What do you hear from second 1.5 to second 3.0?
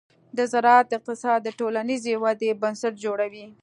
ټولنیزې ودې بنسټ